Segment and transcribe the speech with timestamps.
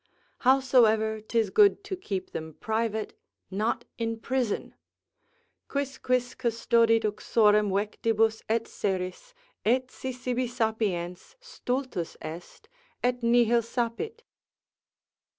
[0.39, 3.13] Howsoever 'tis good to keep them private,
[3.51, 4.73] not in prison;
[5.69, 12.67] Quisquis custodit uxorem vectibus et seris, Etsi sibi sapiens, stultus est,
[13.03, 14.23] et nihil sapit.